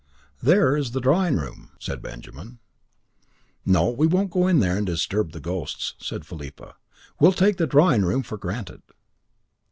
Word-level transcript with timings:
"There 0.41 0.75
is 0.75 0.93
the 0.93 0.99
drawing 0.99 1.35
room," 1.35 1.73
said 1.79 2.01
Benjamin. 2.01 2.57
"No, 3.63 3.91
we 3.91 4.07
won't 4.07 4.31
go 4.31 4.47
in 4.47 4.57
there 4.59 4.75
and 4.75 4.83
disturb 4.83 5.31
the 5.31 5.39
ghosts," 5.39 5.93
said 5.99 6.25
Philippa. 6.25 6.73
"We'll 7.19 7.33
take 7.33 7.57
the 7.57 7.67
drawing 7.67 8.01
room 8.01 8.23
for 8.23 8.39
granted." 8.39 8.81